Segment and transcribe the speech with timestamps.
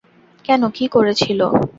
[0.45, 1.39] কেন, কী করেছিল।